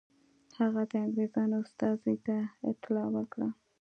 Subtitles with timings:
[0.59, 2.35] هغه د انګرېزانو استازي ته
[2.71, 3.47] اطلاع ورکړه.